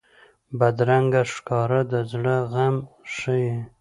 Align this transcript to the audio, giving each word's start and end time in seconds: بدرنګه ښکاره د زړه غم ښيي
بدرنګه 0.59 1.21
ښکاره 1.33 1.81
د 1.91 1.93
زړه 2.11 2.35
غم 2.51 2.75
ښيي 3.15 3.49